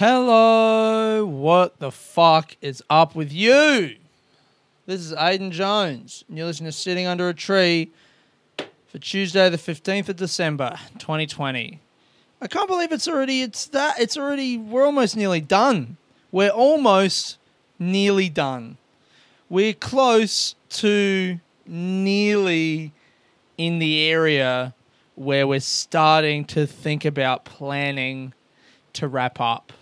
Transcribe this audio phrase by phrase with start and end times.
[0.00, 3.96] Hello, what the fuck is up with you?
[4.86, 7.90] This is Aiden Jones, and you're listening to Sitting Under a Tree
[8.88, 11.80] for Tuesday, the 15th of December, 2020.
[12.40, 15.98] I can't believe it's already, it's that, it's already, we're almost nearly done.
[16.32, 17.36] We're almost
[17.78, 18.78] nearly done.
[19.50, 22.92] We're close to nearly
[23.58, 24.72] in the area
[25.14, 28.32] where we're starting to think about planning
[28.94, 29.74] to wrap up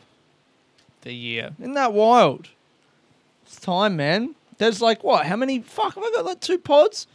[1.09, 1.53] the year.
[1.59, 2.51] Isn't that wild?
[3.45, 4.35] It's time, man.
[4.59, 5.27] There's like what?
[5.27, 5.61] How many?
[5.61, 7.07] Fuck, have I got like two pods?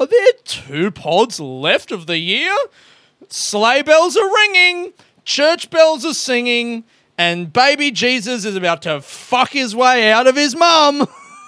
[0.00, 2.54] Are there two pods left of the year?
[3.28, 4.92] Sleigh bells are ringing,
[5.24, 6.82] church bells are singing,
[7.16, 11.06] and baby Jesus is about to fuck his way out of his mum.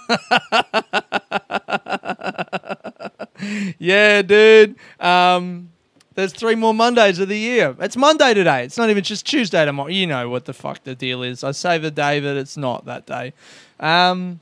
[3.79, 4.77] yeah, dude.
[5.01, 5.71] Um,
[6.19, 7.77] there's three more Mondays of the year.
[7.79, 8.65] It's Monday today.
[8.65, 9.89] It's not even just Tuesday tomorrow.
[9.89, 11.45] You know what the fuck the deal is.
[11.45, 13.33] I say the day that it's not that day.
[13.79, 14.41] Um,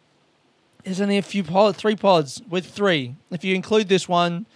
[0.84, 3.15] there's only a few pods, three pods with three.
[3.31, 4.47] If you include this one,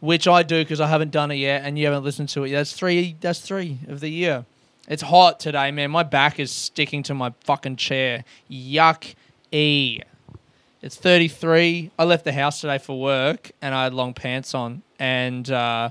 [0.00, 2.50] which I do because I haven't done it yet, and you haven't listened to it,
[2.50, 3.16] that's three.
[3.22, 4.44] That's three of the year.
[4.86, 5.90] It's hot today, man.
[5.90, 8.22] My back is sticking to my fucking chair.
[8.50, 9.14] Yuck.
[9.50, 10.00] E.
[10.82, 11.90] It's 33.
[11.98, 15.90] I left the house today for work and I had long pants on and uh,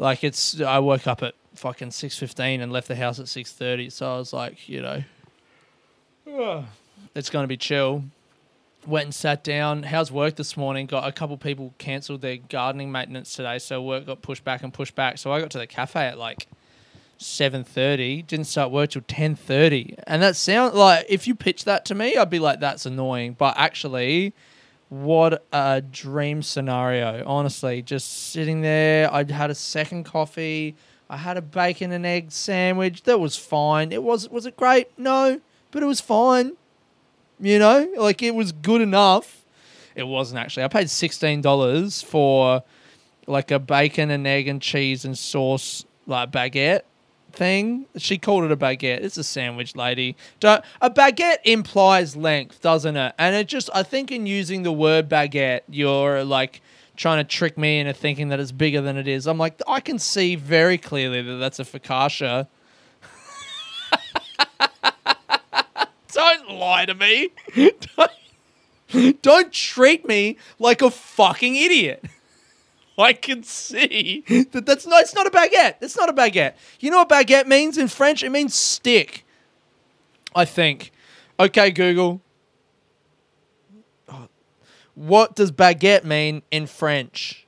[0.00, 4.14] like it's I woke up at fucking 6:15 and left the house at 6:30 so
[4.14, 5.04] I was like, you know,
[7.14, 8.04] it's going to be chill.
[8.86, 9.82] Went and sat down.
[9.82, 10.86] How's work this morning?
[10.86, 14.72] Got a couple people cancelled their gardening maintenance today, so work got pushed back and
[14.72, 15.18] pushed back.
[15.18, 16.48] So I got to the cafe at like
[17.18, 18.22] seven thirty.
[18.22, 21.94] Didn't start work till ten thirty, and that sound like if you pitch that to
[21.94, 24.32] me, I'd be like, "That's annoying." But actually,
[24.90, 27.22] what a dream scenario!
[27.24, 29.12] Honestly, just sitting there.
[29.12, 30.74] I had a second coffee.
[31.08, 33.04] I had a bacon and egg sandwich.
[33.04, 33.92] That was fine.
[33.92, 34.88] It was was it great?
[34.98, 36.52] No, but it was fine.
[37.38, 39.44] You know, like it was good enough.
[39.94, 40.64] It wasn't actually.
[40.64, 42.64] I paid sixteen dollars for
[43.28, 46.82] like a bacon and egg and cheese and sauce like baguette
[47.32, 47.86] thing.
[47.96, 49.02] She called it a baguette.
[49.02, 50.16] It's a sandwich, lady.
[50.38, 53.14] Don't, a baguette implies length, doesn't it?
[53.18, 56.60] And it just, I think, in using the word baguette, you're like
[56.96, 59.26] trying to trick me into thinking that it's bigger than it is.
[59.26, 62.48] I'm like, I can see very clearly that that's a focaccia.
[66.12, 67.30] Don't lie to me.
[67.96, 72.04] Don't, don't treat me like a fucking idiot.
[73.08, 75.02] I can see that that's not.
[75.02, 75.76] It's not a baguette.
[75.80, 76.54] It's not a baguette.
[76.80, 78.22] You know what baguette means in French?
[78.22, 79.24] It means stick.
[80.34, 80.92] I think.
[81.38, 82.20] Okay, Google.
[84.94, 87.46] What does baguette mean in French?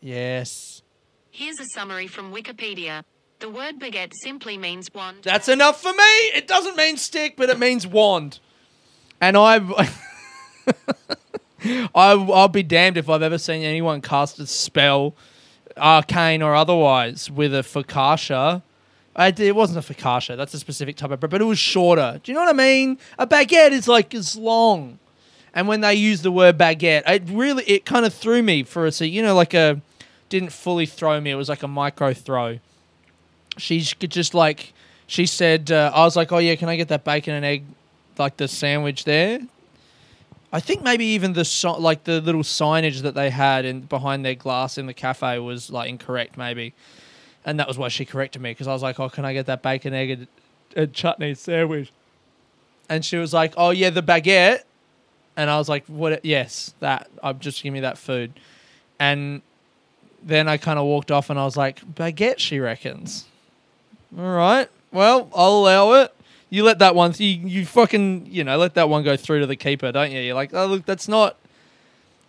[0.00, 0.82] Yes.
[1.30, 3.04] Here's a summary from Wikipedia.
[3.38, 5.20] The word baguette simply means wand.
[5.22, 6.02] That's enough for me.
[6.34, 8.40] It doesn't mean stick, but it means wand.
[9.20, 9.58] And I,
[11.64, 15.14] I, I'll be damned if I've ever seen anyone cast a spell,
[15.76, 18.62] arcane or otherwise, with a focaccia.
[19.14, 20.36] I, it wasn't a focaccia.
[20.36, 22.20] That's a specific type of bread, but it was shorter.
[22.22, 22.98] Do you know what I mean?
[23.18, 24.98] A baguette is like as long.
[25.52, 28.86] And when they use the word baguette, it really it kind of threw me for
[28.86, 28.92] a.
[29.04, 29.80] You know, like a
[30.28, 31.30] didn't fully throw me.
[31.32, 32.60] It was like a micro throw.
[33.58, 34.72] She's just like
[35.06, 35.70] she said.
[35.70, 37.64] Uh, I was like, oh yeah, can I get that bacon and egg,
[38.16, 39.40] like the sandwich there?
[40.52, 44.24] I think maybe even the so- like the little signage that they had in behind
[44.24, 46.74] their glass in the cafe was like incorrect, maybe,
[47.44, 49.46] and that was why she corrected me because I was like, oh, can I get
[49.46, 50.26] that bacon egg and,
[50.74, 51.92] and chutney sandwich?
[52.88, 54.62] And she was like, oh yeah, the baguette.
[55.36, 56.22] And I was like, "What?
[56.24, 57.08] Yes, that.
[57.22, 58.32] I'm just give me that food."
[58.98, 59.40] And
[60.22, 63.26] then I kind of walked off, and I was like, "Baguette," she reckons.
[64.18, 64.68] All right.
[64.92, 66.14] Well, I'll allow it.
[66.50, 67.14] You let that one.
[67.16, 70.20] You you fucking you know let that one go through to the keeper, don't you?
[70.20, 71.36] You're like, oh look, that's not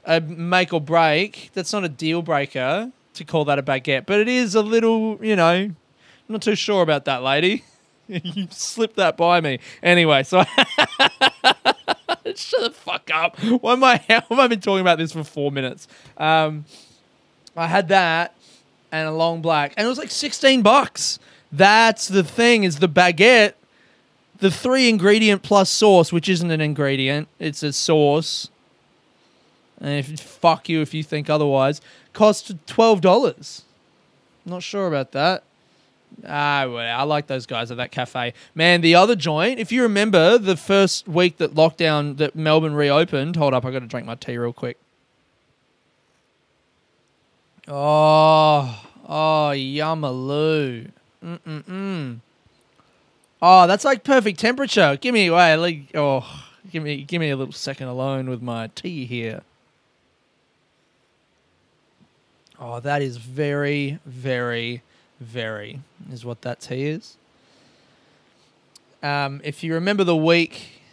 [0.05, 1.49] a make or break.
[1.53, 5.17] That's not a deal breaker to call that a baguette, but it is a little.
[5.25, 5.75] You know, I'm
[6.27, 7.63] not too sure about that, lady.
[8.07, 9.59] you slipped that by me.
[9.81, 10.43] Anyway, so
[12.35, 13.39] shut the fuck up.
[13.39, 13.97] Why am I?
[14.07, 15.87] How have I been talking about this for four minutes?
[16.17, 16.65] Um,
[17.55, 18.35] I had that
[18.91, 21.19] and a long black, and it was like sixteen bucks.
[21.51, 23.53] That's the thing is the baguette,
[24.41, 28.49] the three ingredient plus sauce, which isn't an ingredient, it's a sauce.
[29.79, 31.79] And if fuck you if you think otherwise,
[32.13, 33.63] cost twelve dollars.
[34.45, 35.43] Not sure about that.
[36.27, 38.33] Ah, well, I like those guys at that cafe.
[38.53, 43.37] Man, the other joint, if you remember the first week that lockdown, that Melbourne reopened.
[43.37, 44.77] Hold up, I got to drink my tea real quick.
[47.67, 50.91] Oh, oh, yummaloo.
[51.23, 52.19] Mm-mm-mm.
[53.41, 54.97] Oh, that's like perfect temperature.
[55.01, 58.67] Give me wait, like oh, give me give me a little second alone with my
[58.75, 59.41] tea here.
[62.59, 64.83] Oh, that is very, very,
[65.19, 65.79] very
[66.11, 67.17] is what that tea is.
[69.01, 70.83] Um, if you remember the week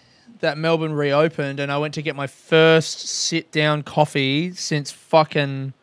[0.41, 5.75] that Melbourne reopened and I went to get my first sit down coffee since fucking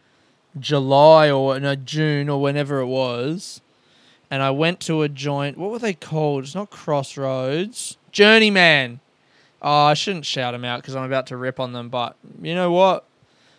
[0.60, 3.62] July or no June or whenever it was,
[4.30, 5.57] and I went to a joint.
[5.57, 6.44] What were they called?
[6.44, 7.98] It's not Crossroads.
[8.12, 9.00] Journeyman.
[9.62, 11.89] Oh, I shouldn't shout them out because I'm about to rip on them.
[11.89, 13.06] But you know what?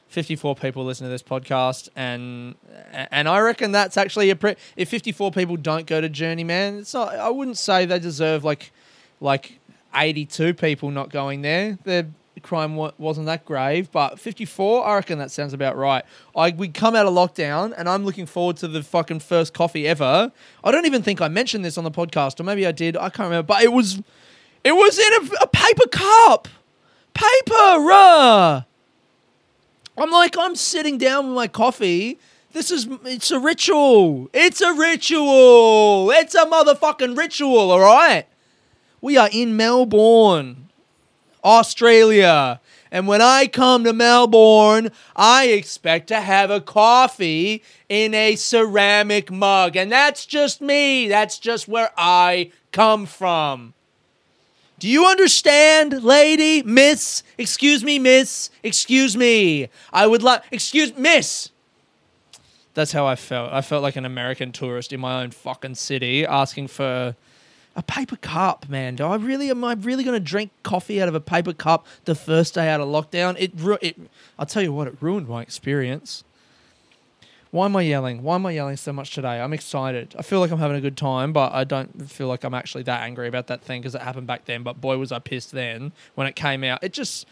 [0.08, 2.54] 54 people listen to this podcast, and
[2.94, 6.94] and I reckon that's actually a pre- if 54 people don't go to Journeyman, it's
[6.94, 7.14] not.
[7.16, 8.72] I wouldn't say they deserve like
[9.20, 9.58] like
[9.94, 11.78] 82 people not going there.
[11.84, 12.06] Their
[12.42, 16.04] crime wa- wasn't that grave, but 54, I reckon that sounds about right.
[16.36, 19.86] I we come out of lockdown, and I'm looking forward to the fucking first coffee
[19.86, 20.32] ever.
[20.62, 22.96] I don't even think I mentioned this on the podcast, or maybe I did.
[22.96, 24.00] I can't remember, but it was
[24.64, 26.48] it was in a, a paper cup,
[27.14, 27.80] paper.
[27.80, 28.64] Rah.
[29.98, 32.18] I'm like, I'm sitting down with my coffee.
[32.52, 34.28] This is, it's a ritual.
[34.32, 36.10] It's a ritual.
[36.10, 38.26] It's a motherfucking ritual, all right?
[39.00, 40.65] We are in Melbourne,
[41.46, 42.60] Australia.
[42.90, 49.30] And when I come to Melbourne, I expect to have a coffee in a ceramic
[49.30, 49.76] mug.
[49.76, 51.08] And that's just me.
[51.08, 53.74] That's just where I come from.
[54.78, 57.22] Do you understand, lady, miss?
[57.38, 58.50] Excuse me, miss.
[58.62, 59.68] Excuse me.
[59.92, 61.50] I would like, excuse, miss.
[62.74, 63.52] That's how I felt.
[63.52, 67.16] I felt like an American tourist in my own fucking city asking for
[67.76, 68.96] a paper cup, man.
[68.96, 71.86] Do I really, am I really going to drink coffee out of a paper cup
[72.06, 73.36] the first day out of lockdown?
[73.38, 74.00] It, ru- it,
[74.38, 76.24] I'll tell you what, it ruined my experience.
[77.50, 78.22] Why am I yelling?
[78.22, 79.40] Why am I yelling so much today?
[79.40, 80.14] I'm excited.
[80.18, 82.82] I feel like I'm having a good time, but I don't feel like I'm actually
[82.84, 84.62] that angry about that thing because it happened back then.
[84.62, 86.82] But boy, was I pissed then when it came out.
[86.82, 87.26] It just,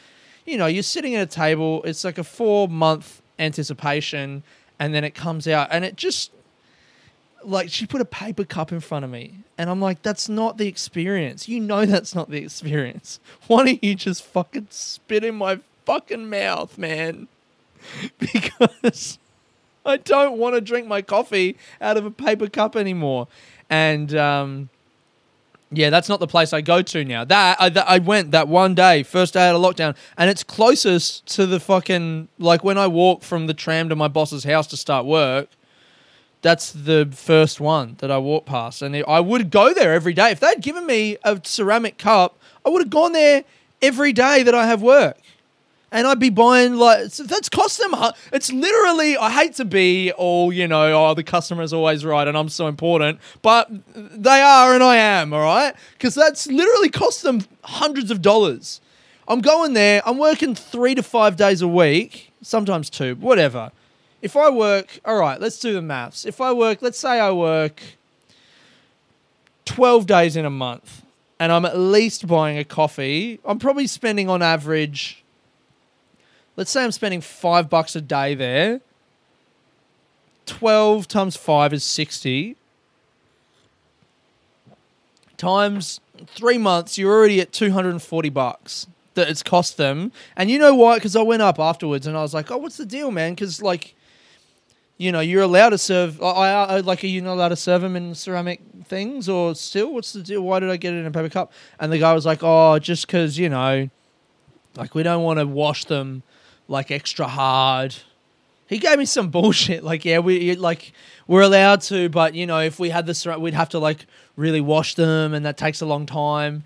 [0.46, 4.42] you know, you're sitting at a table, it's like a four month anticipation,
[4.78, 6.30] and then it comes out, and it just,
[7.46, 10.58] like, she put a paper cup in front of me, and I'm like, that's not
[10.58, 11.48] the experience.
[11.48, 13.20] You know, that's not the experience.
[13.46, 17.28] Why don't you just fucking spit in my fucking mouth, man?
[18.18, 19.18] Because.
[19.86, 23.28] I don't want to drink my coffee out of a paper cup anymore.
[23.68, 24.68] And um,
[25.70, 27.24] yeah, that's not the place I go to now.
[27.24, 30.42] That I, that I went that one day, first day out of lockdown, and it's
[30.42, 34.66] closest to the fucking like when I walk from the tram to my boss's house
[34.68, 35.48] to start work.
[36.44, 40.30] That's the first one that I walk past, and I would go there every day.
[40.30, 43.44] If they'd given me a ceramic cup, I would have gone there
[43.80, 45.16] every day that I have work
[45.90, 47.94] and I'd be buying like that's cost them.
[48.30, 50.92] It's literally I hate to be all you know.
[50.92, 55.32] Oh, the customer's always right, and I'm so important, but they are, and I am.
[55.32, 58.82] All right, because that's literally cost them hundreds of dollars.
[59.28, 60.02] I'm going there.
[60.04, 63.70] I'm working three to five days a week, sometimes two, whatever.
[64.24, 66.24] If I work, all right, let's do the maths.
[66.24, 67.80] If I work, let's say I work
[69.66, 71.02] 12 days in a month
[71.38, 75.24] and I'm at least buying a coffee, I'm probably spending on average
[76.56, 78.80] let's say I'm spending five bucks a day there.
[80.46, 82.56] 12 times 5 is 60.
[85.36, 90.12] Times three months, you're already at 240 bucks that it's cost them.
[90.36, 90.96] And you know why?
[90.96, 93.34] Because I went up afterwards and I was like, oh, what's the deal, man?
[93.34, 93.94] Because, like,
[94.96, 96.22] you know, you're allowed to serve.
[96.22, 99.92] I, I, like, are you not allowed to serve them in ceramic things or still?
[99.92, 100.42] What's the deal?
[100.42, 101.52] Why did I get it in a paper cup?
[101.80, 103.88] And the guy was like, oh, just because, you know,
[104.76, 106.22] like, we don't want to wash them
[106.68, 107.96] like extra hard.
[108.68, 109.82] He gave me some bullshit.
[109.82, 110.92] Like, yeah, we like
[111.26, 114.60] we're allowed to, but you know, if we had this, we'd have to like really
[114.60, 116.64] wash them, and that takes a long time.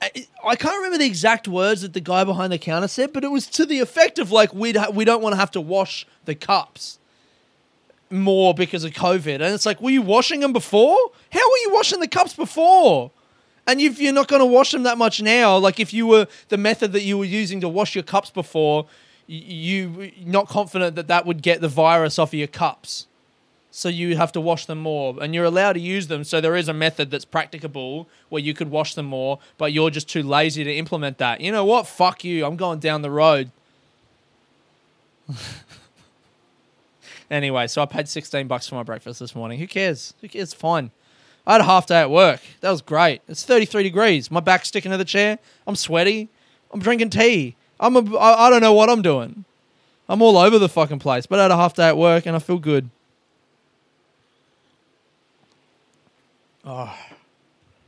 [0.00, 0.10] I,
[0.44, 3.30] I can't remember the exact words that the guy behind the counter said, but it
[3.30, 6.34] was to the effect of like we we don't want to have to wash the
[6.34, 6.98] cups
[8.12, 10.96] more because of COVID, and it's like, were you washing them before?
[11.30, 13.10] How were you washing the cups before?
[13.66, 16.26] And if you're not going to wash them that much now, like if you were
[16.48, 18.86] the method that you were using to wash your cups before,
[19.26, 23.06] you not confident that that would get the virus off of your cups.
[23.74, 26.24] So you have to wash them more, and you're allowed to use them.
[26.24, 29.88] So there is a method that's practicable where you could wash them more, but you're
[29.88, 31.40] just too lazy to implement that.
[31.40, 31.86] You know what?
[31.86, 32.44] Fuck you.
[32.44, 33.50] I'm going down the road.
[37.32, 39.58] anyway, so I paid 16 bucks for my breakfast this morning.
[39.58, 40.14] Who cares?
[40.20, 40.52] Who cares?
[40.52, 40.90] Fine.
[41.46, 42.40] I had a half day at work.
[42.60, 43.22] That was great.
[43.26, 44.30] It's 33 degrees.
[44.30, 45.38] My back's sticking to the chair.
[45.66, 46.28] I'm sweaty.
[46.70, 47.56] I'm drinking tea.
[47.80, 49.44] I'm a, I, I don't know what I'm doing.
[50.08, 51.26] I'm all over the fucking place.
[51.26, 52.90] But I had a half day at work and I feel good.
[56.64, 56.96] Oh.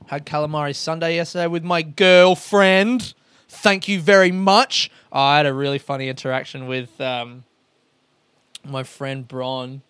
[0.06, 3.14] Had calamari Sunday yesterday with my girlfriend.
[3.48, 4.90] Thank you very much.
[5.12, 7.44] Oh, I had a really funny interaction with um,
[8.64, 9.82] my friend Bron,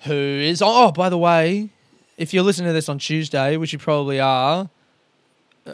[0.00, 0.62] who is.
[0.62, 1.70] Oh, oh, by the way,
[2.16, 4.68] if you're listening to this on Tuesday, which you probably are,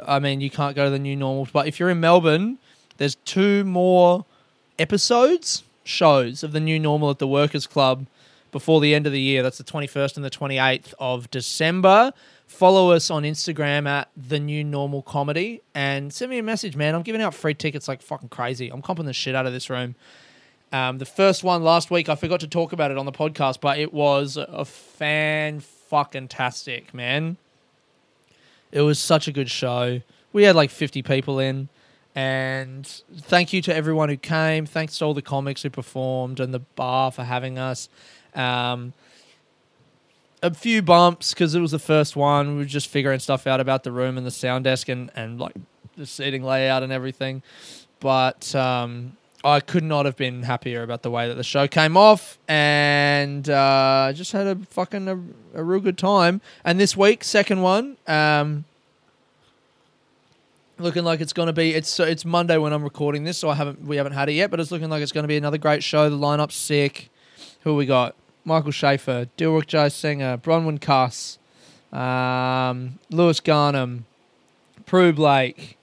[0.07, 1.49] I mean, you can't go to the new normal.
[1.53, 2.59] But if you're in Melbourne,
[2.97, 4.25] there's two more
[4.79, 8.07] episodes, shows of the new normal at the Workers Club
[8.53, 9.43] before the end of the year.
[9.43, 12.13] That's the 21st and the 28th of December.
[12.47, 16.95] Follow us on Instagram at the new normal comedy and send me a message, man.
[16.95, 18.69] I'm giving out free tickets like fucking crazy.
[18.71, 19.97] I'm comping the shit out of this room.
[20.73, 23.61] Um, the first one last week, I forgot to talk about it on the podcast,
[23.61, 27.37] but it was a fan fucking tastic, man.
[28.73, 30.01] It was such a good show.
[30.33, 31.69] We had like 50 people in.
[32.17, 34.67] And thank you to everyone who came.
[34.67, 37.89] Thanks to all the comics who performed and the bar for having us.
[38.35, 38.93] Um,
[40.43, 42.53] a few bumps because it was the first one.
[42.53, 45.41] We were just figuring stuff out about the room and the sound desk and, and
[45.41, 45.55] like
[45.97, 47.43] the seating layout and everything.
[47.99, 51.99] But um, I could not have been happier about the way that the show came
[51.99, 55.21] off, and uh, just had a fucking a,
[55.61, 56.41] a real good time.
[56.65, 58.65] And this week, second one, um,
[60.79, 61.75] looking like it's going to be.
[61.75, 64.51] It's it's Monday when I'm recording this, so I haven't we haven't had it yet,
[64.51, 66.09] but it's looking like it's going to be another great show.
[66.09, 67.11] The lineup's sick.
[67.65, 68.15] Who we got?
[68.47, 71.39] Michael Shafar, Dilruk Jayasinha, Bronwyn Kuss,
[71.99, 74.05] um, Lewis Garnham,
[74.85, 75.79] Prue Blake,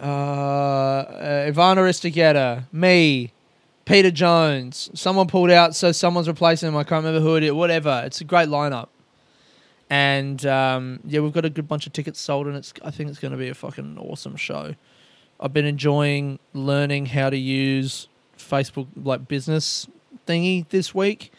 [0.00, 3.32] uh, Ivan Aristeguieta, me,
[3.84, 4.90] Peter Jones.
[4.94, 6.76] Someone pulled out, so someone's replacing him.
[6.76, 7.52] I can't remember who it is.
[7.52, 8.02] Whatever.
[8.04, 8.88] It's a great lineup.
[9.90, 12.72] And um, yeah, we've got a good bunch of tickets sold, and it's.
[12.82, 14.74] I think it's going to be a fucking awesome show.
[15.38, 18.08] I've been enjoying learning how to use
[18.38, 19.86] Facebook like business
[20.26, 21.32] thingy this week,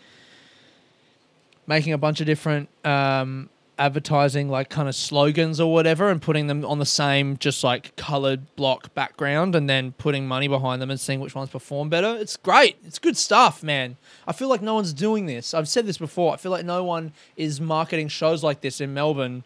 [1.65, 6.47] making a bunch of different um, advertising like kind of slogans or whatever and putting
[6.47, 10.89] them on the same just like colored block background and then putting money behind them
[10.89, 12.15] and seeing which ones perform better.
[12.17, 12.77] It's great.
[12.85, 13.97] It's good stuff, man.
[14.27, 15.53] I feel like no one's doing this.
[15.53, 16.33] I've said this before.
[16.33, 19.43] I feel like no one is marketing shows like this in Melbourne.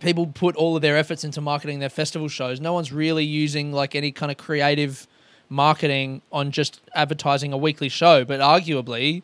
[0.00, 2.60] People put all of their efforts into marketing their festival shows.
[2.60, 5.06] No one's really using like any kind of creative
[5.48, 9.22] marketing on just advertising a weekly show, but arguably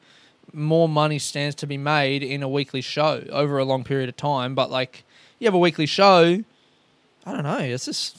[0.53, 4.17] more money stands to be made in a weekly show over a long period of
[4.17, 4.55] time.
[4.55, 5.05] But like
[5.39, 6.43] you have a weekly show,
[7.27, 7.59] I don't know.
[7.59, 8.19] It's just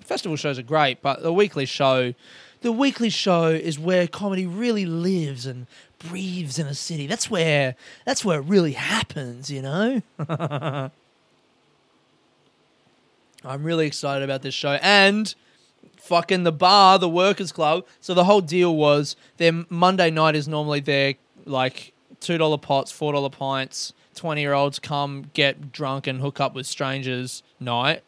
[0.00, 2.14] festival shows are great, but the weekly show,
[2.62, 5.66] the weekly show is where comedy really lives and
[5.98, 7.06] breathes in a city.
[7.06, 10.02] That's where that's where it really happens, you know.
[13.44, 15.34] I'm really excited about this show and
[15.96, 17.84] fucking the bar, the workers club.
[18.00, 21.14] So the whole deal was their Monday night is normally their
[21.46, 23.92] like two dollar pots, four dollar pints.
[24.14, 28.02] Twenty year olds come get drunk and hook up with strangers night,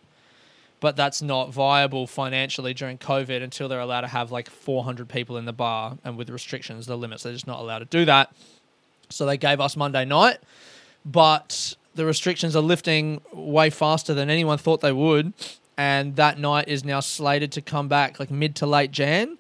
[0.81, 5.09] but that's not viable financially during COVID until they're allowed to have like four hundred
[5.09, 8.05] people in the bar, and with restrictions, the limits, they're just not allowed to do
[8.07, 8.33] that.
[9.11, 10.39] So they gave us Monday night,
[11.05, 15.33] but the restrictions are lifting way faster than anyone thought they would,
[15.77, 19.37] and that night is now slated to come back like mid to late Jan.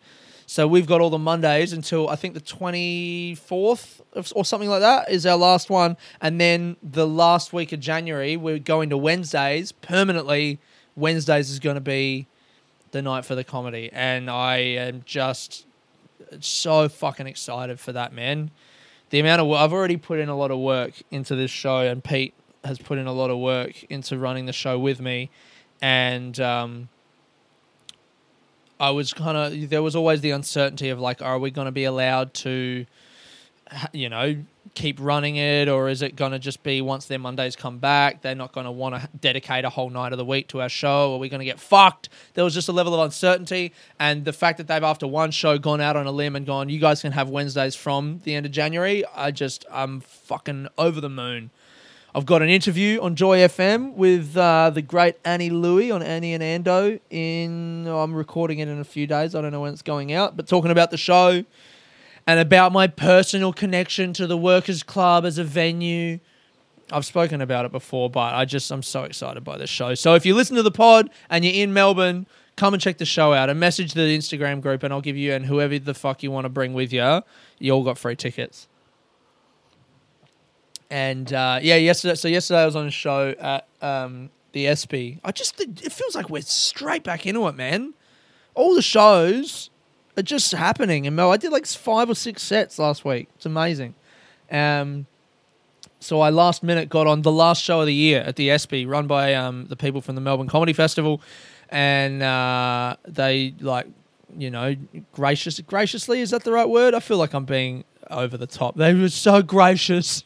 [0.50, 4.00] So we've got all the Mondays until I think the 24th
[4.34, 5.98] or something like that is our last one.
[6.22, 10.58] And then the last week of January, we're going to Wednesdays permanently.
[10.96, 12.28] Wednesdays is going to be
[12.92, 13.90] the night for the comedy.
[13.92, 15.66] And I am just
[16.40, 18.50] so fucking excited for that, man.
[19.10, 22.02] The amount of I've already put in a lot of work into this show, and
[22.02, 22.32] Pete
[22.64, 25.28] has put in a lot of work into running the show with me.
[25.82, 26.88] And, um,
[28.80, 31.72] I was kind of there was always the uncertainty of like, are we going to
[31.72, 32.86] be allowed to,
[33.92, 34.36] you know,
[34.74, 38.22] keep running it, or is it going to just be once their Mondays come back,
[38.22, 40.68] they're not going to want to dedicate a whole night of the week to our
[40.68, 41.14] show?
[41.14, 42.08] Are we going to get fucked?
[42.34, 45.58] There was just a level of uncertainty, and the fact that they've after one show
[45.58, 48.46] gone out on a limb and gone, you guys can have Wednesdays from the end
[48.46, 49.04] of January.
[49.14, 51.50] I just I'm fucking over the moon.
[52.18, 56.34] I've got an interview on Joy FM with uh, the great Annie Louie on Annie
[56.34, 56.98] and Ando.
[57.10, 59.36] In oh, I'm recording it in a few days.
[59.36, 61.44] I don't know when it's going out, but talking about the show
[62.26, 66.18] and about my personal connection to the Workers Club as a venue.
[66.90, 69.94] I've spoken about it before, but I just I'm so excited by this show.
[69.94, 73.06] So if you listen to the pod and you're in Melbourne, come and check the
[73.06, 76.24] show out and message the Instagram group, and I'll give you and whoever the fuck
[76.24, 77.22] you want to bring with you,
[77.60, 78.66] you all got free tickets.
[80.90, 82.14] And uh, yeah, yesterday.
[82.14, 85.20] So yesterday I was on a show at um, the ESPY.
[85.24, 87.94] I just it feels like we're straight back into it, man.
[88.54, 89.70] All the shows
[90.16, 91.06] are just happening.
[91.06, 93.28] And Mel, I did like five or six sets last week.
[93.36, 93.94] It's amazing.
[94.50, 95.06] Um,
[96.00, 98.86] so I last minute got on the last show of the year at the ESPY,
[98.86, 101.20] run by um, the people from the Melbourne Comedy Festival,
[101.70, 103.86] and uh, they like,
[104.36, 104.76] you know,
[105.12, 106.94] gracious, graciously is that the right word?
[106.94, 108.76] I feel like I'm being over the top.
[108.76, 110.22] They were so gracious,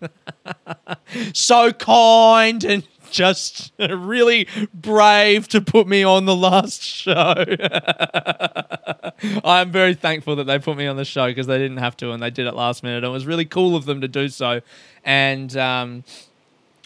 [1.32, 7.34] so kind, and just really brave to put me on the last show.
[9.44, 12.12] I'm very thankful that they put me on the show because they didn't have to
[12.12, 13.04] and they did it last minute.
[13.04, 14.60] It was really cool of them to do so.
[15.04, 16.04] And um,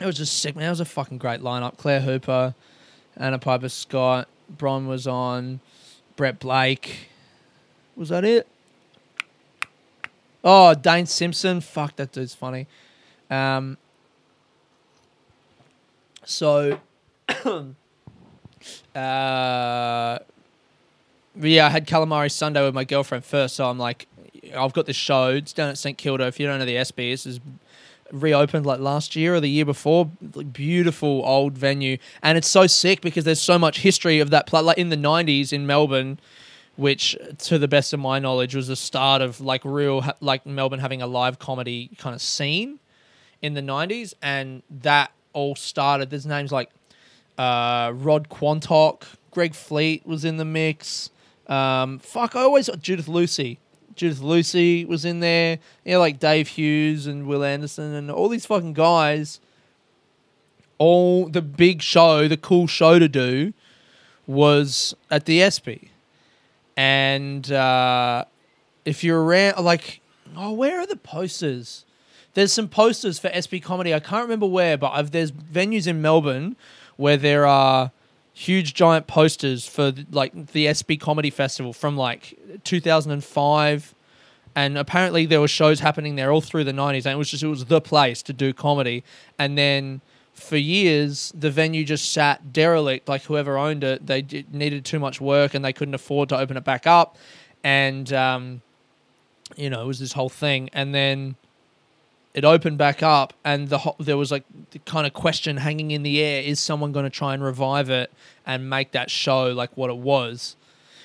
[0.00, 0.66] it was just sick, man.
[0.66, 1.76] It was a fucking great lineup.
[1.76, 2.54] Claire Hooper,
[3.16, 5.60] Anna Piper Scott, Bron was on,
[6.16, 7.08] Brett Blake.
[7.96, 8.48] Was that it?
[10.42, 11.60] Oh, Dane Simpson.
[11.60, 12.66] Fuck, that dude's funny.
[13.34, 13.78] Um,
[16.24, 16.80] so,
[17.28, 17.68] uh,
[18.94, 20.18] yeah,
[21.66, 23.56] I had calamari Sunday with my girlfriend first.
[23.56, 24.06] So I'm like,
[24.56, 25.28] I've got this show.
[25.28, 26.26] It's down at St Kilda.
[26.26, 27.40] If you don't know the SBS, is
[28.12, 30.10] reopened like last year or the year before.
[30.34, 34.52] Like, beautiful old venue, and it's so sick because there's so much history of that.
[34.52, 36.18] Like in the '90s in Melbourne,
[36.76, 40.80] which, to the best of my knowledge, was the start of like real like Melbourne
[40.80, 42.78] having a live comedy kind of scene
[43.44, 46.08] in the '90s, and that all started.
[46.08, 46.70] There's names like
[47.36, 51.10] uh, Rod Quantock, Greg Fleet was in the mix.
[51.46, 53.58] Um, fuck, I always Judith Lucy.
[53.96, 55.58] Judith Lucy was in there.
[55.84, 59.40] Yeah, like Dave Hughes and Wil Anderson and all these fucking guys.
[60.78, 63.52] All the big show, the cool show to do,
[64.26, 65.90] was at the ESPY.
[66.76, 68.24] And uh,
[68.84, 70.00] if you're around, like,
[70.36, 71.84] oh, where are the posters?
[72.34, 73.94] There's some posters for ESPY Comedy.
[73.94, 76.56] I can't remember where, but I've, there's venues in Melbourne
[76.96, 77.92] where there are
[78.32, 83.94] huge giant posters for like the ESPY Comedy Festival from like 2005
[84.56, 87.42] and apparently there were shows happening there all through the 90s and it was just
[87.42, 89.02] it was the place to do comedy.
[89.38, 90.00] And then
[90.32, 94.06] for years the venue just sat derelict like whoever owned it.
[94.06, 97.16] They needed too much work and they couldn't afford to open it back up.
[97.62, 98.62] And um,
[99.56, 100.70] you know it was this whole thing.
[100.72, 101.36] And then
[102.34, 104.42] it opened back up and the ho- there was like
[104.72, 107.88] the kind of question hanging in the air is someone going to try and revive
[107.88, 108.12] it
[108.44, 110.56] and make that show like what it was?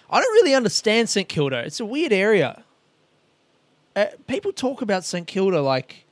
[0.09, 1.59] I don't really understand st kilda.
[1.59, 2.63] It's a weird area.
[3.95, 6.05] Uh, people talk about st kilda like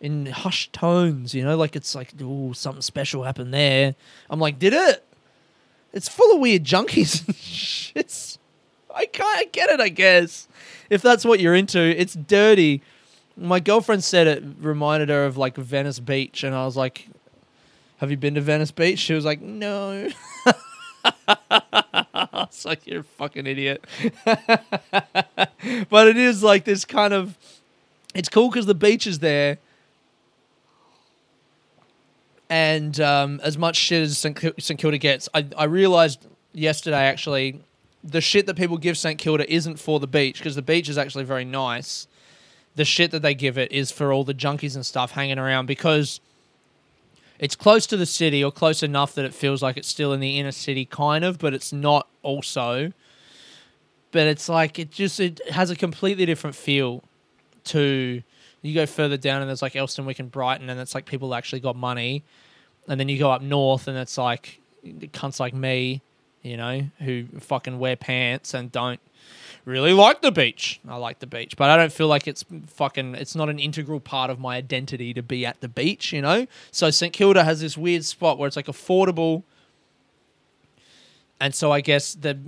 [0.00, 3.94] in hushed tones you know like it's like oh something special happened there.
[4.28, 5.02] I'm like did it?
[5.94, 7.24] It's full of weird junkies
[7.94, 8.36] shits.
[8.94, 10.48] I can't get it i guess.
[10.90, 12.82] If that's what you're into it's dirty
[13.36, 17.08] my girlfriend said it reminded her of like Venice Beach, and I was like,
[17.98, 20.08] "Have you been to Venice Beach?" She was like, "No."
[22.34, 23.84] it's like you're a fucking idiot.
[24.24, 27.36] but it is like this kind of.
[28.14, 29.58] It's cool because the beach is there,
[32.48, 34.38] and um, as much shit as St.
[34.58, 37.60] St Kilda gets, I I realized yesterday actually
[38.04, 40.98] the shit that people give St Kilda isn't for the beach because the beach is
[40.98, 42.06] actually very nice
[42.76, 45.66] the shit that they give it is for all the junkies and stuff hanging around
[45.66, 46.20] because
[47.38, 50.20] it's close to the city or close enough that it feels like it's still in
[50.20, 52.92] the inner city kind of but it's not also.
[54.12, 57.02] But it's like it just it has a completely different feel
[57.64, 58.22] to
[58.62, 61.60] you go further down and there's like Elsternwick and Brighton and it's like people actually
[61.60, 62.22] got money.
[62.88, 66.02] And then you go up north and it's like cunts like me
[66.42, 69.00] you know who fucking wear pants and don't
[69.64, 70.80] really like the beach.
[70.88, 73.14] I like the beach, but I don't feel like it's fucking.
[73.14, 76.46] It's not an integral part of my identity to be at the beach, you know.
[76.70, 79.42] So St Kilda has this weird spot where it's like affordable,
[81.40, 82.38] and so I guess the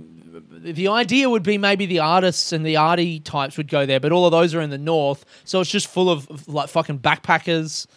[0.49, 4.11] the idea would be maybe the artists and the arty types would go there, but
[4.11, 6.99] all of those are in the north, so it's just full of, of like fucking
[6.99, 7.87] backpackers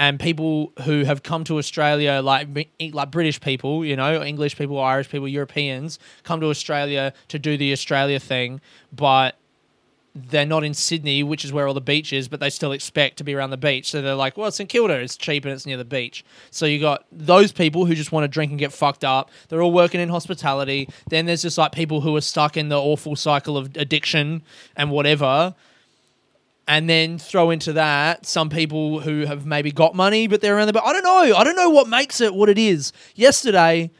[0.00, 2.48] and people who have come to Australia, like
[2.80, 7.58] like British people, you know, English people, Irish people, Europeans, come to Australia to do
[7.58, 9.36] the Australia thing, but
[10.14, 13.18] they're not in Sydney, which is where all the beach is, but they still expect
[13.18, 13.90] to be around the beach.
[13.90, 16.24] So they're like, well, St Kilda, it's cheap and it's near the beach.
[16.50, 19.30] So you got those people who just want to drink and get fucked up.
[19.50, 20.88] They're all working in hospitality.
[21.10, 24.42] Then there's just like people who are stuck in the awful cycle of addiction
[24.76, 25.54] and whatever
[26.70, 30.68] and then throw into that some people who have maybe got money but they're around
[30.68, 31.36] the but I don't know.
[31.36, 32.92] I don't know what makes it what it is.
[33.16, 33.90] Yesterday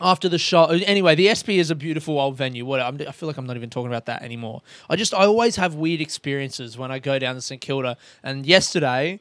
[0.00, 3.28] after the show anyway the ESPY is a beautiful old venue what I'm, i feel
[3.28, 6.76] like i'm not even talking about that anymore i just i always have weird experiences
[6.76, 9.18] when i go down to st kilda and yesterday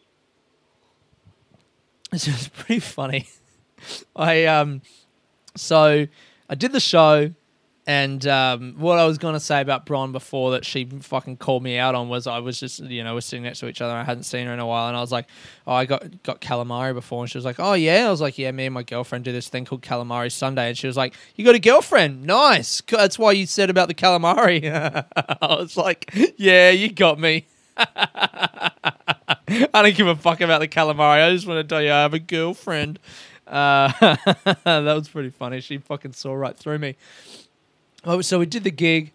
[2.11, 3.29] this was pretty funny
[4.17, 4.81] i um
[5.55, 6.05] so
[6.49, 7.33] i did the show
[7.87, 11.61] And um, what I was going to say about Bron before that she fucking called
[11.61, 13.93] me out on was I was just, you know, we're sitting next to each other.
[13.93, 14.87] I hadn't seen her in a while.
[14.87, 15.27] And I was like,
[15.67, 17.21] oh, I got, got calamari before.
[17.21, 18.07] And she was like, oh, yeah.
[18.07, 20.69] I was like, yeah, me and my girlfriend do this thing called calamari Sunday.
[20.69, 22.23] And she was like, you got a girlfriend?
[22.23, 22.81] Nice.
[22.81, 24.65] That's why you said about the calamari.
[25.15, 27.45] I was like, yeah, you got me.
[27.77, 28.71] I
[29.73, 31.27] don't give a fuck about the calamari.
[31.27, 32.99] I just want to tell you I have a girlfriend.
[33.47, 33.91] Uh,
[34.63, 35.61] that was pretty funny.
[35.61, 36.95] She fucking saw right through me.
[38.07, 39.13] Oh, so we did the gig,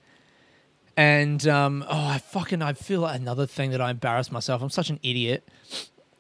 [0.97, 4.63] and um, oh, I fucking I feel like another thing that I embarrassed myself.
[4.63, 5.49] I'm such an idiot.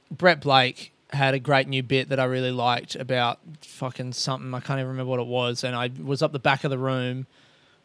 [0.08, 4.54] Brett Blake had a great new bit that I really liked about fucking something.
[4.54, 6.78] I can't even remember what it was, and I was up the back of the
[6.78, 7.26] room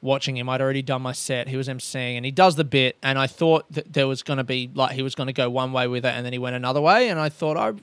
[0.02, 0.48] watching him.
[0.50, 1.48] I'd already done my set.
[1.48, 4.38] He was emceeing, and he does the bit, and I thought that there was going
[4.38, 6.38] to be like he was going to go one way with it, and then he
[6.38, 7.74] went another way, and I thought I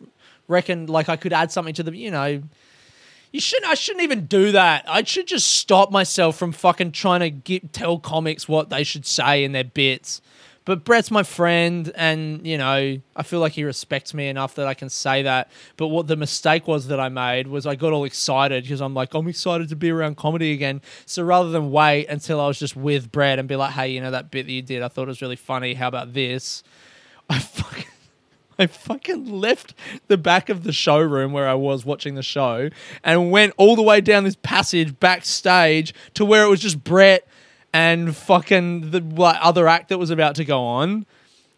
[0.46, 2.44] reckon like I could add something to the you know
[3.32, 3.70] you shouldn't.
[3.70, 4.84] I shouldn't even do that.
[4.86, 9.06] I should just stop myself from fucking trying to get, tell comics what they should
[9.06, 10.20] say in their bits.
[10.64, 14.68] But Brett's my friend, and you know, I feel like he respects me enough that
[14.68, 15.50] I can say that.
[15.76, 18.94] But what the mistake was that I made was I got all excited because I'm
[18.94, 20.80] like, I'm excited to be around comedy again.
[21.04, 24.00] So rather than wait until I was just with Brett and be like, hey, you
[24.00, 25.74] know that bit that you did, I thought it was really funny.
[25.74, 26.62] How about this?
[27.28, 27.86] I fucking
[28.58, 29.74] I fucking left
[30.08, 32.70] the back of the showroom where I was watching the show
[33.02, 37.26] and went all the way down this passage backstage to where it was just Brett
[37.72, 41.06] and fucking the like, other act that was about to go on.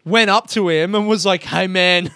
[0.05, 2.11] Went up to him and was like, "Hey man,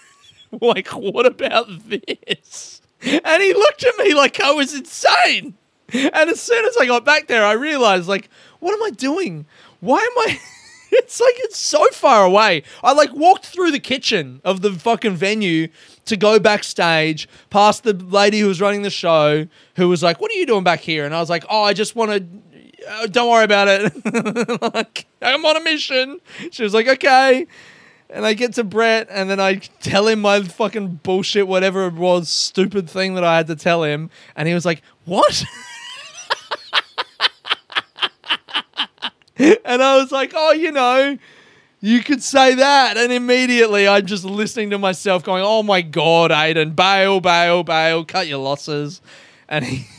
[0.60, 5.54] like what about this?" And he looked at me like I was insane.
[5.92, 8.28] And as soon as I got back there, I realized like,
[8.60, 9.46] what am I doing?
[9.80, 10.40] Why am I
[10.92, 12.62] it's like it's so far away.
[12.82, 15.68] I like walked through the kitchen of the fucking venue
[16.06, 20.30] to go backstage past the lady who was running the show who was like, "What
[20.30, 22.26] are you doing back here?" And I was like, "Oh, I just want to
[22.88, 24.74] uh, don't worry about it.
[24.74, 27.46] like, I'm on a mission." She was like, "Okay."
[28.12, 31.94] And I get to Brett, and then I tell him my fucking bullshit, whatever it
[31.94, 34.10] was, stupid thing that I had to tell him.
[34.34, 35.44] And he was like, What?
[39.64, 41.16] and I was like, oh, you know,
[41.80, 42.96] you could say that.
[42.98, 48.04] And immediately I'm just listening to myself going, oh my God, Aiden, bail, bail, bail,
[48.04, 49.00] cut your losses.
[49.48, 49.86] And he.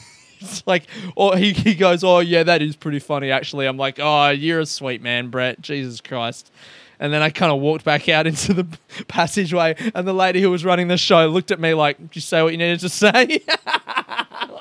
[0.66, 3.68] Like, or he, he goes, Oh, yeah, that is pretty funny, actually.
[3.68, 5.62] I'm like, Oh, you're a sweet man, Brett.
[5.62, 6.52] Jesus Christ.
[7.00, 8.68] And then I kind of walked back out into the
[9.08, 12.22] passageway, and the lady who was running the show looked at me like, Did you
[12.22, 13.44] say what you needed to say?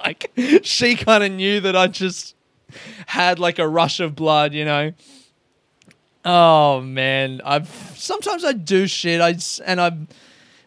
[0.04, 0.30] like,
[0.64, 2.34] she kind of knew that I just
[3.06, 4.92] had like a rush of blood, you know.
[6.24, 9.20] Oh man, I've sometimes I do shit.
[9.20, 10.08] I and I'm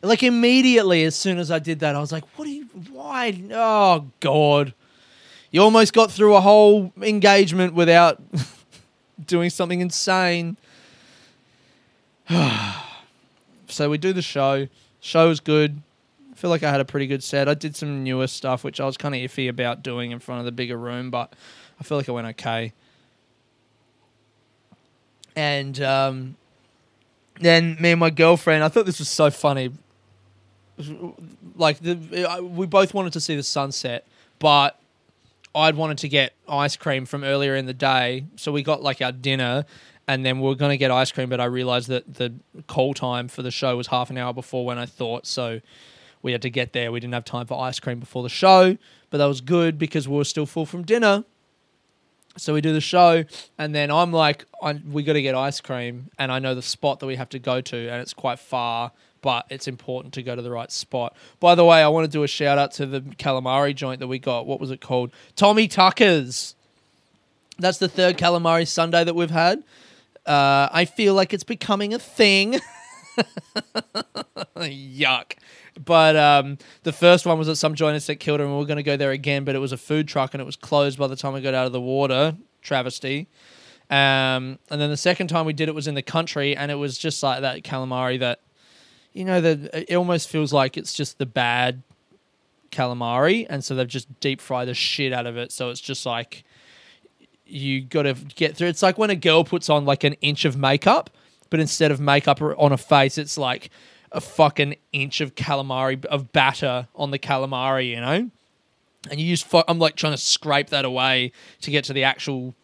[0.01, 2.65] like immediately as soon as I did that, I was like, "What are you?
[2.91, 3.41] Why?
[3.51, 4.73] Oh god!"
[5.51, 8.19] You almost got through a whole engagement without
[9.25, 10.57] doing something insane.
[13.67, 14.67] so we do the show.
[14.99, 15.81] Show was good.
[16.31, 17.47] I feel like I had a pretty good set.
[17.47, 20.39] I did some newer stuff, which I was kind of iffy about doing in front
[20.39, 21.33] of the bigger room, but
[21.83, 22.71] I feel like it went okay.
[25.35, 26.37] And um,
[27.41, 29.71] then me and my girlfriend, I thought this was so funny.
[31.55, 34.07] Like the, we both wanted to see the sunset,
[34.39, 34.79] but
[35.53, 39.01] I'd wanted to get ice cream from earlier in the day, so we got like
[39.01, 39.65] our dinner,
[40.07, 42.31] and then we were going to get ice cream, but I realized that the
[42.67, 45.59] call time for the show was half an hour before when I thought, so
[46.21, 46.93] we had to get there.
[46.93, 48.77] We didn't have time for ice cream before the show,
[49.09, 51.25] but that was good because we were still full from dinner.
[52.35, 53.23] So we do the show,
[53.59, 56.63] and then I'm like, I, we got to get ice cream, and I know the
[56.63, 58.91] spot that we have to go to, and it's quite far,
[59.21, 61.15] but it's important to go to the right spot.
[61.39, 64.07] By the way, I want to do a shout out to the calamari joint that
[64.07, 64.47] we got.
[64.47, 65.11] What was it called?
[65.35, 66.55] Tommy Tucker's.
[67.59, 69.63] That's the third calamari Sunday that we've had.
[70.25, 72.59] Uh, I feel like it's becoming a thing.
[74.57, 75.33] Yuck.
[75.83, 78.65] But um, the first one was at some joint in St Kilda, and we were
[78.65, 80.99] going to go there again, but it was a food truck and it was closed
[80.99, 82.35] by the time we got out of the water.
[82.61, 83.27] Travesty.
[83.89, 86.75] Um, and then the second time we did it was in the country, and it
[86.75, 88.39] was just like that calamari that,
[89.13, 91.83] you know, that it almost feels like it's just the bad
[92.71, 95.51] calamari, and so they've just deep fried the shit out of it.
[95.51, 96.43] So it's just like
[97.45, 98.69] you got to get through.
[98.69, 101.09] It's like when a girl puts on like an inch of makeup,
[101.49, 103.69] but instead of makeup on a face, it's like
[104.13, 108.29] a fucking inch of calamari of batter on the calamari, you know.
[109.09, 112.03] And you use, fu- I'm like trying to scrape that away to get to the
[112.03, 112.55] actual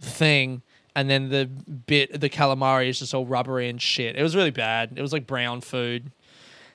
[0.00, 0.62] thing,
[0.96, 4.16] and then the bit, the calamari is just all rubbery and shit.
[4.16, 4.94] It was really bad.
[4.96, 6.10] It was like brown food.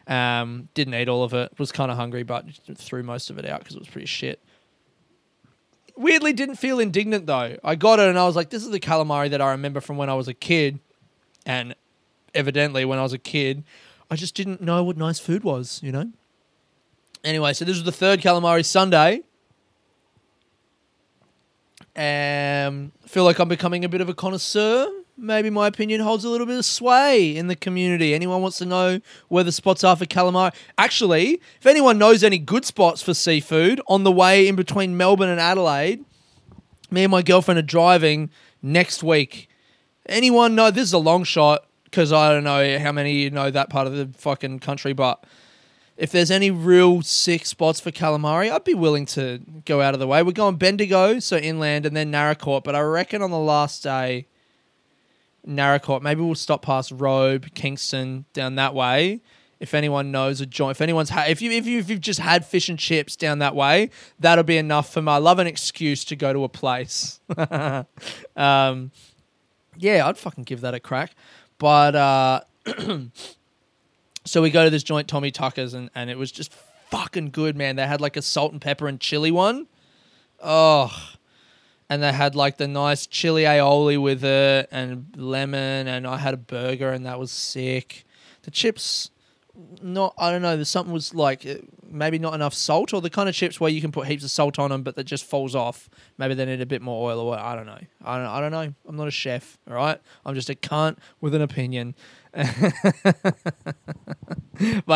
[0.08, 1.52] Um, didn't eat all of it.
[1.60, 4.40] Was kind of hungry, but threw most of it out because it was pretty shit.
[5.96, 7.58] weirdly didn't feel indignant though.
[7.64, 9.98] I got it and I was like, this is the calamari that I remember from
[9.98, 10.80] when I was a kid.
[11.46, 11.76] And
[12.34, 13.64] evidently, when I was a kid,
[14.12, 16.12] I just didn't know what nice food was, you know?
[17.24, 19.22] Anyway, so this was the third calamari Sunday.
[21.96, 24.90] Um, feel like I'm becoming a bit of a connoisseur.
[25.18, 28.14] Maybe my opinion holds a little bit of sway in the community.
[28.14, 30.54] Anyone wants to know where the spots are for calamari?
[30.78, 35.30] Actually, if anyone knows any good spots for seafood on the way in between Melbourne
[35.30, 36.04] and Adelaide,
[36.90, 38.30] me and my girlfriend are driving
[38.62, 39.48] next week.
[40.06, 40.70] Anyone know?
[40.70, 43.70] This is a long shot because I don't know how many of you know that
[43.70, 45.24] part of the fucking country, but
[45.98, 50.00] if there's any real sick spots for calamari, I'd be willing to go out of
[50.00, 50.24] the way.
[50.24, 52.64] We're going Bendigo, so inland, and then Naracoorte.
[52.64, 54.26] But I reckon on the last day,
[55.46, 59.22] Naracoorte, maybe we'll stop past Robe, Kingston, down that way.
[59.60, 62.20] If anyone knows a joint, if anyone's ha- if you if you if you've just
[62.20, 66.04] had fish and chips down that way, that'll be enough for my love an excuse
[66.06, 67.20] to go to a place.
[68.36, 68.92] um,
[69.78, 71.14] yeah, I'd fucking give that a crack.
[71.62, 72.42] But uh,
[74.26, 76.52] so we go to this joint Tommy Tucker's and, and it was just
[76.90, 77.76] fucking good, man.
[77.76, 79.68] They had like a salt and pepper and chili one.
[80.44, 80.92] Oh.
[81.88, 86.34] And they had like the nice chili aioli with it and lemon and I had
[86.34, 88.06] a burger and that was sick.
[88.42, 89.12] The chips
[89.82, 93.10] not I don't know, there's something was like uh, maybe not enough salt or the
[93.10, 95.26] kind of chips where you can put heaps of salt on them but that just
[95.26, 95.90] falls off.
[96.18, 97.80] Maybe they need a bit more oil or what, I don't know.
[98.04, 98.74] I don't I don't know.
[98.88, 100.00] I'm not a chef, all right?
[100.26, 101.96] I'm just a cunt with an opinion.
[102.34, 102.46] but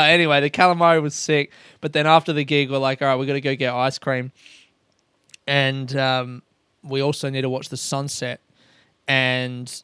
[0.10, 1.52] anyway, the calamari was sick.
[1.82, 4.32] But then after the gig, we're like, all right, we're to go get ice cream.
[5.46, 6.44] And um,
[6.82, 8.40] we also need to watch the sunset.
[9.08, 9.84] And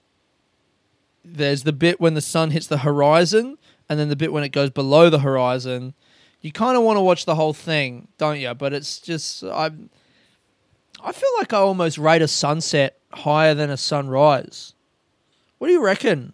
[1.23, 3.57] there's the bit when the sun hits the horizon,
[3.91, 5.93] and then the bit when it goes below the horizon.
[6.39, 8.53] You kind of want to watch the whole thing, don't you?
[8.53, 9.69] But it's just, I,
[11.03, 14.75] I feel like I almost rate a sunset higher than a sunrise.
[15.57, 16.31] What do you reckon?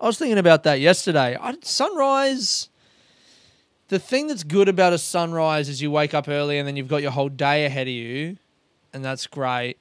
[0.00, 1.36] I was thinking about that yesterday.
[1.36, 2.68] I, sunrise.
[3.88, 6.86] The thing that's good about a sunrise is you wake up early and then you've
[6.86, 8.36] got your whole day ahead of you,
[8.92, 9.78] and that's great.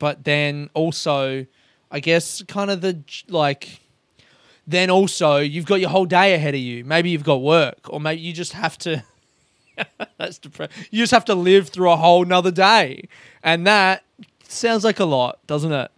[0.00, 1.46] But then also,
[1.92, 3.82] I guess kind of the like.
[4.66, 6.84] Then also you've got your whole day ahead of you.
[6.84, 9.04] Maybe you've got work, or maybe you just have to.
[10.18, 10.84] that's depressing.
[10.90, 13.08] You just have to live through a whole nother day,
[13.42, 14.04] and that
[14.48, 15.90] sounds like a lot, doesn't it?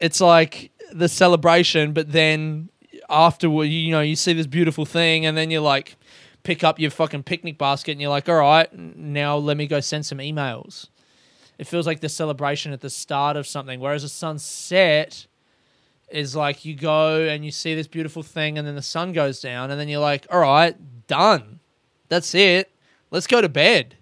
[0.00, 2.68] It's like the celebration, but then
[3.08, 5.96] afterward, you know, you see this beautiful thing, and then you're like,
[6.42, 9.80] pick up your fucking picnic basket, and you're like, all right, now let me go
[9.80, 10.88] send some emails.
[11.58, 15.26] It feels like the celebration at the start of something, whereas a sunset
[16.12, 19.40] is like you go and you see this beautiful thing, and then the sun goes
[19.40, 21.60] down, and then you're like, all right, done.
[22.08, 22.70] That's it.
[23.10, 23.96] Let's go to bed.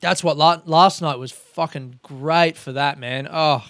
[0.00, 3.28] That's what la- last night was fucking great for that, man.
[3.30, 3.64] Oh.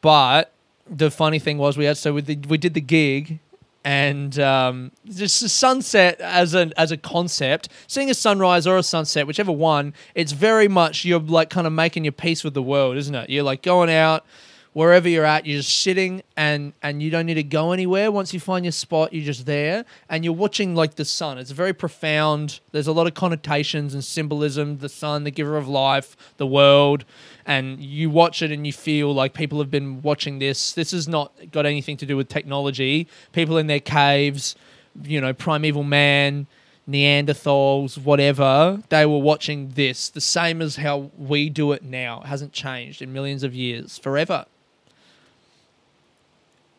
[0.00, 0.52] But
[0.88, 3.40] the funny thing was we had so we did, we did the gig
[3.84, 8.82] and um, just the sunset as a as a concept, seeing a sunrise or a
[8.82, 12.62] sunset, whichever one, it's very much you're like kind of making your peace with the
[12.62, 13.28] world, isn't it?
[13.28, 14.24] You're like going out
[14.74, 18.12] wherever you're at, you're just sitting and and you don't need to go anywhere.
[18.12, 21.38] Once you find your spot, you're just there and you're watching like the sun.
[21.38, 22.60] It's very profound.
[22.72, 24.78] There's a lot of connotations and symbolism.
[24.78, 27.06] The sun, the giver of life, the world
[27.46, 30.72] and you watch it and you feel like people have been watching this.
[30.72, 33.06] This has not got anything to do with technology.
[33.32, 34.56] People in their caves,
[35.02, 36.46] you know, primeval man,
[36.88, 42.20] Neanderthals, whatever, they were watching this the same as how we do it now.
[42.22, 44.46] It hasn't changed in millions of years, forever.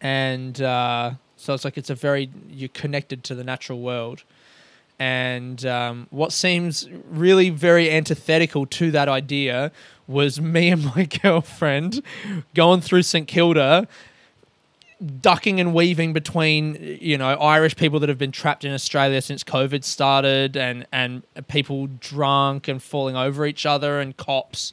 [0.06, 4.24] And uh, so it's like it's a very, you're connected to the natural world.
[5.00, 9.72] And um, what seems really very antithetical to that idea
[10.08, 12.04] was me and my girlfriend
[12.54, 13.88] going through St Kilda,
[15.22, 19.44] ducking and weaving between you know Irish people that have been trapped in Australia since
[19.44, 24.72] COVID started, and and people drunk and falling over each other, and cops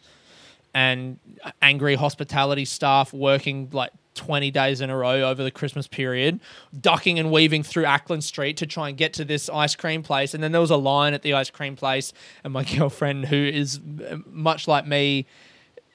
[0.75, 1.19] and
[1.63, 6.41] angry hospitality staff working like 20 days in a row over the Christmas period,
[6.79, 10.35] ducking and weaving through Acland Street to try and get to this ice cream place.
[10.35, 12.13] And then there was a line at the ice cream place,
[12.45, 15.27] and my girlfriend, who is uh, much like me,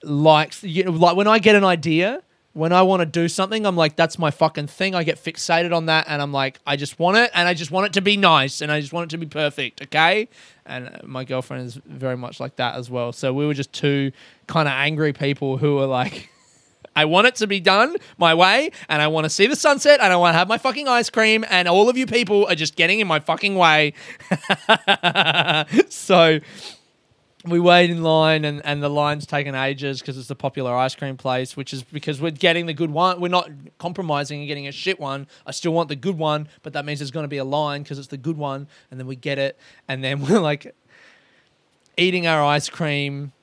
[0.03, 2.21] likes, you know, like when I get an idea,
[2.53, 4.95] when I want to do something, I'm like, that's my fucking thing.
[4.95, 7.69] I get fixated on that, and I'm like, I just want it, and I just
[7.69, 10.27] want it to be nice, and I just want it to be perfect, okay?
[10.65, 13.13] And my girlfriend is very much like that as well.
[13.13, 14.11] So we were just two
[14.47, 16.31] kind of angry people who were like,
[16.97, 19.99] I want it to be done my way, and I want to see the sunset,
[20.01, 22.55] and I want to have my fucking ice cream, and all of you people are
[22.55, 23.93] just getting in my fucking way.
[25.89, 26.39] so
[27.45, 30.95] we wait in line and, and the line's taken ages because it's the popular ice
[30.95, 33.21] cream place, which is because we're getting the good one.
[33.21, 35.27] We're not compromising and getting a shit one.
[35.45, 37.83] I still want the good one, but that means there's going to be a line
[37.83, 38.67] because it's the good one.
[38.91, 39.57] And then we get it.
[39.87, 40.75] And then we're like
[41.97, 43.33] eating our ice cream.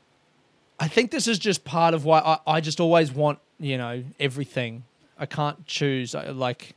[0.79, 4.05] I think this is just part of why I, I just always want, you know,
[4.19, 4.85] everything.
[5.19, 6.15] I can't choose.
[6.15, 6.75] I, like,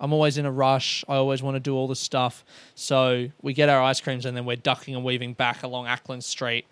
[0.00, 1.04] I'm always in a rush.
[1.08, 2.44] I always want to do all this stuff.
[2.74, 6.22] So we get our ice creams and then we're ducking and weaving back along Acland
[6.22, 6.66] Street.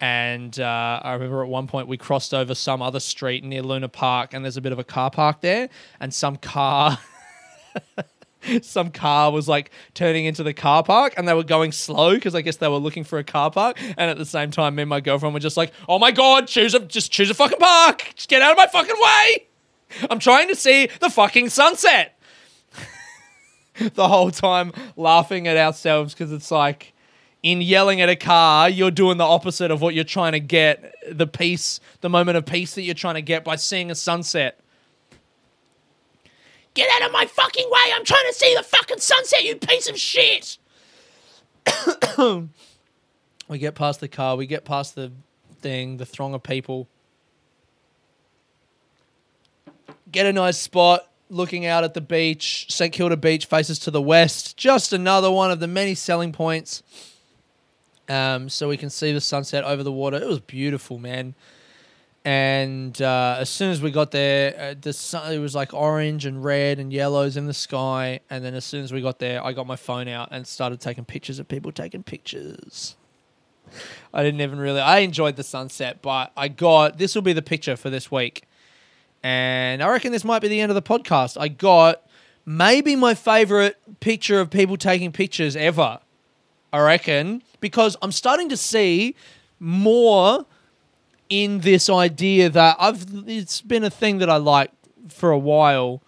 [0.00, 3.88] And uh, I remember at one point we crossed over some other street near Luna
[3.88, 5.68] Park and there's a bit of a car park there.
[6.00, 6.98] And some car.
[8.62, 12.34] some car was like turning into the car park and they were going slow because
[12.34, 13.78] I guess they were looking for a car park.
[13.80, 16.46] And at the same time, me and my girlfriend were just like, oh my God,
[16.48, 18.12] choose a, just choose a fucking park.
[18.14, 19.46] Just get out of my fucking way.
[20.10, 22.18] I'm trying to see the fucking sunset.
[23.94, 26.94] the whole time laughing at ourselves because it's like
[27.42, 30.94] in yelling at a car, you're doing the opposite of what you're trying to get
[31.10, 34.60] the peace, the moment of peace that you're trying to get by seeing a sunset.
[36.76, 37.92] Get out of my fucking way!
[37.94, 40.58] I'm trying to see the fucking sunset, you piece of shit!
[43.48, 45.10] we get past the car, we get past the
[45.62, 46.86] thing, the throng of people.
[50.12, 52.66] Get a nice spot, looking out at the beach.
[52.68, 54.58] St Kilda Beach faces to the west.
[54.58, 56.82] Just another one of the many selling points.
[58.06, 60.18] Um, so we can see the sunset over the water.
[60.18, 61.34] It was beautiful, man.
[62.26, 66.26] And uh, as soon as we got there, uh, the sun, it was like orange
[66.26, 68.18] and red and yellows in the sky.
[68.28, 70.80] And then as soon as we got there, I got my phone out and started
[70.80, 72.96] taking pictures of people taking pictures.
[74.12, 74.80] I didn't even really.
[74.80, 78.42] I enjoyed the sunset, but I got this will be the picture for this week.
[79.22, 81.40] And I reckon this might be the end of the podcast.
[81.40, 82.02] I got
[82.44, 86.00] maybe my favorite picture of people taking pictures ever.
[86.72, 89.14] I reckon because I'm starting to see
[89.60, 90.44] more
[91.28, 94.70] in this idea that I've it's been a thing that I like
[95.08, 96.02] for a while.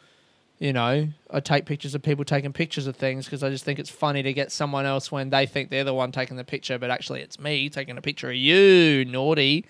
[0.59, 3.79] You know, I take pictures of people taking pictures of things because I just think
[3.79, 6.79] it's funny to get someone else when they think they're the one taking the picture,
[6.79, 9.65] but actually it's me taking a picture of you, naughty.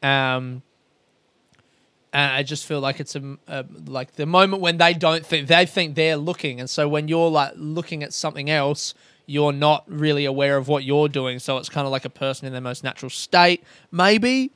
[0.00, 0.62] Um,
[2.12, 5.48] and I just feel like it's a, a, like the moment when they don't think
[5.48, 8.94] they think they're looking, and so when you're like looking at something else,
[9.26, 11.38] you're not really aware of what you're doing.
[11.38, 13.62] So it's kind of like a person in their most natural state.
[13.92, 14.52] Maybe,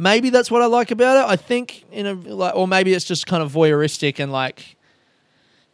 [0.00, 1.30] maybe that's what I like about it.
[1.30, 4.76] I think in a like, or maybe it's just kind of voyeuristic and like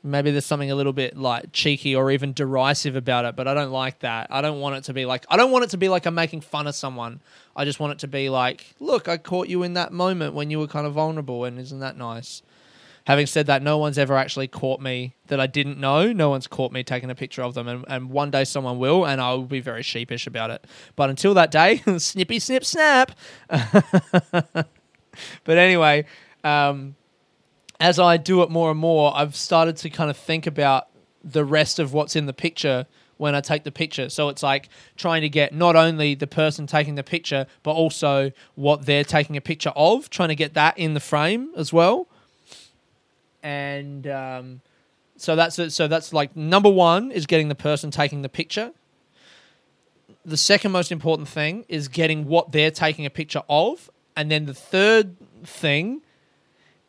[0.03, 3.55] maybe there's something a little bit like cheeky or even derisive about it but i
[3.55, 4.29] don't like that.
[4.31, 6.15] I don't want it to be like i don't want it to be like i'm
[6.15, 7.21] making fun of someone.
[7.57, 10.51] I just want it to be like look i caught you in that moment when
[10.51, 12.43] you were kind of vulnerable and isn't that nice
[13.07, 16.47] having said that no one's ever actually caught me that i didn't know no one's
[16.47, 19.33] caught me taking a picture of them and, and one day someone will and i
[19.33, 20.67] will be very sheepish about it
[20.97, 23.13] but until that day snippy snip snap
[23.49, 24.67] but
[25.49, 26.05] anyway
[26.45, 26.95] um,
[27.81, 30.89] as I do it more and more, I've started to kind of think about
[31.23, 34.09] the rest of what's in the picture when I take the picture.
[34.11, 38.31] So it's like trying to get not only the person taking the picture, but also
[38.55, 42.09] what they're taking a picture of, trying to get that in the frame as well.
[43.47, 44.61] And um,
[45.17, 45.71] so that's it.
[45.71, 48.73] So that's like number one is getting the person taking the picture.
[50.25, 53.89] The second most important thing is getting what they're taking a picture of.
[54.17, 56.03] And then the third thing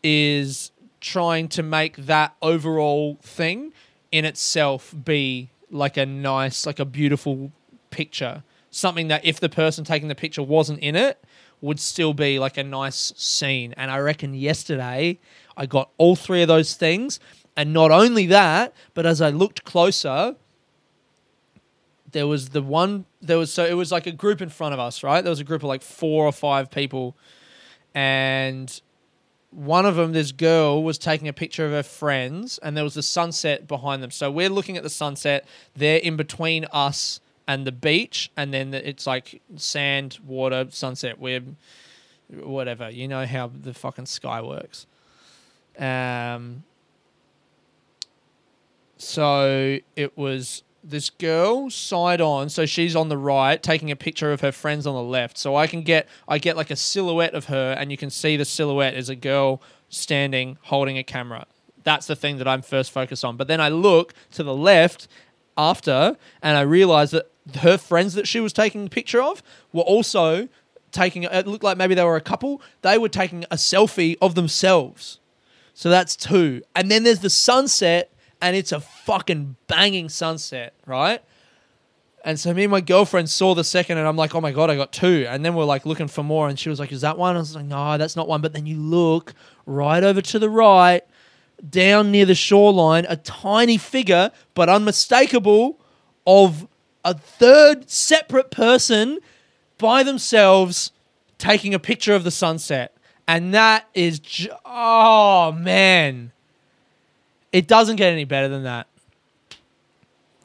[0.01, 3.71] is trying to make that overall thing
[4.11, 7.51] in itself be like a nice, like a beautiful
[7.91, 8.41] picture.
[8.71, 11.23] Something that if the person taking the picture wasn't in it,
[11.61, 13.73] would still be like a nice scene.
[13.77, 15.19] And I reckon yesterday
[15.57, 17.19] I got all three of those things.
[17.57, 20.35] And not only that, but as I looked closer,
[22.11, 24.79] there was the one, there was, so it was like a group in front of
[24.79, 25.21] us, right?
[25.21, 27.17] There was a group of like four or five people.
[27.95, 28.79] And
[29.49, 32.93] one of them, this girl, was taking a picture of her friends, and there was
[32.93, 34.11] the sunset behind them.
[34.11, 35.47] So we're looking at the sunset.
[35.75, 41.17] They're in between us and the beach, and then it's like sand, water, sunset.
[41.17, 41.41] We're
[42.29, 42.89] whatever.
[42.89, 44.85] You know how the fucking sky works.
[45.77, 46.63] Um.
[48.97, 54.31] So it was this girl side on so she's on the right taking a picture
[54.31, 55.37] of her friends on the left.
[55.37, 58.37] So i can get i get like a silhouette of her and you can see
[58.37, 61.45] the silhouette as a girl standing holding a camera.
[61.83, 63.35] That's the thing that i'm first focused on.
[63.35, 65.09] But then i look to the left
[65.57, 69.83] after and i realize that her friends that she was taking a picture of were
[69.83, 70.47] also
[70.91, 72.61] taking it looked like maybe they were a couple.
[72.81, 75.19] They were taking a selfie of themselves
[75.77, 78.11] so that's two and then there's the sunset
[78.41, 81.21] and it's a fucking banging sunset, right?
[82.23, 84.69] And so me and my girlfriend saw the second, and I'm like, oh my god,
[84.69, 85.25] I got two.
[85.29, 87.35] And then we're like looking for more, and she was like, is that one?
[87.35, 88.41] I was like, no, that's not one.
[88.41, 89.33] But then you look
[89.65, 91.03] right over to the right,
[91.69, 95.79] down near the shoreline, a tiny figure, but unmistakable,
[96.25, 96.67] of
[97.05, 99.19] a third separate person
[99.77, 100.91] by themselves
[101.37, 102.96] taking a picture of the sunset.
[103.27, 104.21] And that is,
[104.65, 106.31] oh man.
[107.51, 108.87] It doesn't get any better than that.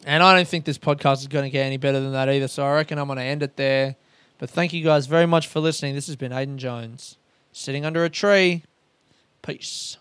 [0.04, 2.48] And I don't think this podcast is going to get any better than that either.
[2.48, 3.96] So I reckon I'm going to end it there.
[4.38, 5.94] But thank you guys very much for listening.
[5.94, 7.16] This has been Aiden Jones,
[7.52, 8.64] sitting under a tree.
[9.42, 9.98] Peace.